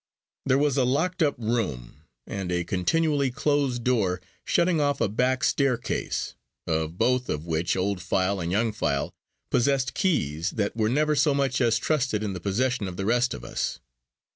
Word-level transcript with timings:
There 0.47 0.57
was 0.57 0.77
a 0.77 0.83
locked 0.83 1.21
up 1.21 1.35
room, 1.37 1.97
and 2.25 2.51
a 2.51 2.63
continually 2.63 3.29
closed 3.29 3.83
door 3.83 4.19
shutting 4.43 4.81
off 4.81 4.99
a 4.99 5.07
back 5.07 5.43
staircase, 5.43 6.33
of 6.65 6.97
both 6.97 7.29
of 7.29 7.45
which 7.45 7.75
Old 7.77 8.01
File 8.01 8.39
and 8.39 8.51
Young 8.51 8.71
File 8.71 9.13
possessed 9.51 9.93
keys 9.93 10.49
that 10.55 10.75
were 10.75 10.89
never 10.89 11.15
so 11.15 11.35
much 11.35 11.61
as 11.61 11.77
trusted 11.77 12.23
in 12.23 12.33
the 12.33 12.41
possession 12.41 12.87
of 12.87 12.97
the 12.97 13.05
rest 13.05 13.35
of 13.35 13.43
us. 13.43 13.79